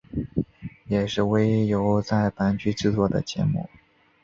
[0.87, 3.69] 也是唯一由在阪局制作的节目。